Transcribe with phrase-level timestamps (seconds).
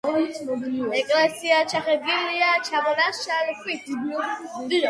[0.99, 3.93] ეკლესია ჩახერგილია ჩამონაშალი ქვით.